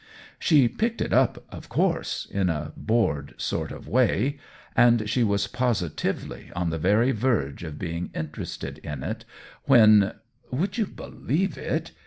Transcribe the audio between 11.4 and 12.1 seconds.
it?